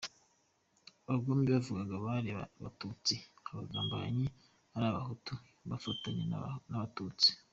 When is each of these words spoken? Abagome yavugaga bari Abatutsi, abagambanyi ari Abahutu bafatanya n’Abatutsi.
Abagome 1.05 1.43
yavugaga 1.55 1.95
bari 2.05 2.29
Abatutsi, 2.59 3.15
abagambanyi 3.49 4.25
ari 4.75 4.85
Abahutu 4.89 5.33
bafatanya 5.69 6.23
n’Abatutsi. 6.69 7.29